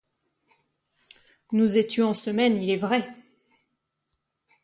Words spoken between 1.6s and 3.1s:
étions en semaine, il est vrai.